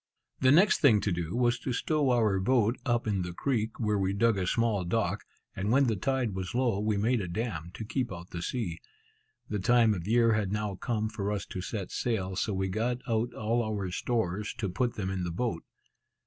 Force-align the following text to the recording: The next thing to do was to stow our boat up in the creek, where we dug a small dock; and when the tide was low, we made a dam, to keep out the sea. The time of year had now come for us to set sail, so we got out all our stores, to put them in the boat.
The 0.39 0.51
next 0.51 0.79
thing 0.81 0.99
to 1.01 1.11
do 1.11 1.35
was 1.35 1.59
to 1.59 1.71
stow 1.71 2.09
our 2.09 2.39
boat 2.39 2.79
up 2.87 3.05
in 3.05 3.21
the 3.21 3.33
creek, 3.33 3.79
where 3.79 3.99
we 3.99 4.13
dug 4.13 4.35
a 4.35 4.47
small 4.47 4.83
dock; 4.83 5.23
and 5.55 5.71
when 5.71 5.83
the 5.85 5.95
tide 5.95 6.33
was 6.33 6.55
low, 6.55 6.79
we 6.79 6.97
made 6.97 7.21
a 7.21 7.27
dam, 7.27 7.69
to 7.75 7.85
keep 7.85 8.11
out 8.11 8.31
the 8.31 8.41
sea. 8.41 8.79
The 9.47 9.59
time 9.59 9.93
of 9.93 10.07
year 10.07 10.33
had 10.33 10.51
now 10.51 10.73
come 10.73 11.07
for 11.07 11.31
us 11.31 11.45
to 11.45 11.61
set 11.61 11.91
sail, 11.91 12.35
so 12.35 12.51
we 12.51 12.67
got 12.67 12.97
out 13.07 13.31
all 13.35 13.61
our 13.63 13.91
stores, 13.91 14.55
to 14.55 14.69
put 14.69 14.95
them 14.95 15.11
in 15.11 15.23
the 15.23 15.29
boat. 15.29 15.63